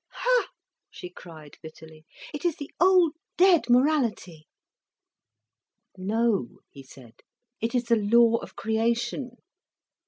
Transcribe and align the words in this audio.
"Ha!" 0.13 0.47
she 0.89 1.11
cried 1.11 1.59
bitterly. 1.61 2.07
"It 2.33 2.43
is 2.43 2.55
the 2.55 2.71
old 2.79 3.13
dead 3.37 3.69
morality." 3.69 4.47
"No," 5.95 6.61
he 6.71 6.81
said, 6.81 7.21
"it 7.59 7.75
is 7.75 7.83
the 7.83 7.97
law 7.97 8.37
of 8.37 8.55
creation. 8.55 9.37